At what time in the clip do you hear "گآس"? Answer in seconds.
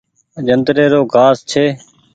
1.13-1.37